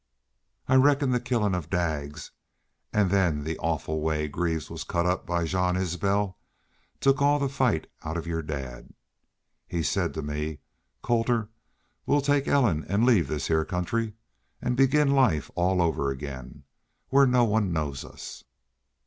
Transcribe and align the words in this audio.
I 0.67 0.73
reckon 0.77 1.11
the 1.11 1.19
killin' 1.19 1.53
of 1.53 1.69
Daggs 1.69 2.31
an' 2.91 3.09
then 3.09 3.43
the 3.43 3.59
awful 3.59 4.01
way 4.01 4.27
Greaves 4.27 4.67
was 4.67 4.83
cut 4.83 5.05
up 5.05 5.27
by 5.27 5.43
Jean 5.45 5.75
Isbel 5.75 6.39
took 6.99 7.21
all 7.21 7.37
the 7.37 7.47
fight 7.47 7.85
out 8.03 8.17
of 8.17 8.25
your 8.25 8.41
dad. 8.41 8.95
He 9.67 9.83
said 9.83 10.15
to 10.15 10.23
me, 10.23 10.61
'Colter, 11.03 11.49
we'll 12.07 12.21
take 12.21 12.47
Ellen 12.47 12.83
an' 12.85 13.05
leave 13.05 13.27
this 13.27 13.47
heah 13.47 13.63
country 13.63 14.15
an' 14.59 14.73
begin 14.73 15.11
life 15.11 15.51
all 15.53 15.83
over 15.83 16.09
again 16.09 16.63
where 17.09 17.27
no 17.27 17.43
one 17.43 17.71
knows 17.71 18.03
us.'" 18.03 18.43